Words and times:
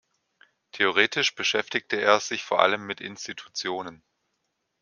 Theoretisch 0.71 1.35
beschäftigte 1.35 1.97
er 2.01 2.19
sich 2.19 2.41
vor 2.43 2.59
allem 2.59 2.87
mit 2.87 3.01
Institutionen. 3.01 4.01